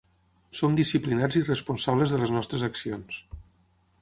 Som 0.59 0.77
disciplinats 0.79 1.37
i 1.41 1.43
responsables 1.51 2.15
de 2.15 2.23
les 2.23 2.35
nostres 2.39 2.67
accions. 2.71 3.23